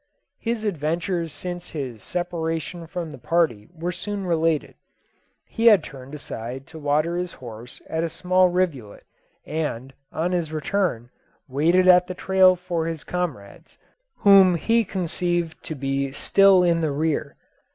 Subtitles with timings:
[0.39, 4.73] His adventures since his separation from the party were soon related.
[5.45, 9.05] He had turned aside to water his horse at a small rivulet,
[9.45, 11.11] and, on his return,
[11.47, 13.77] waited at the trail for his comrades,
[14.17, 17.35] whom he conceived to be still in the rear.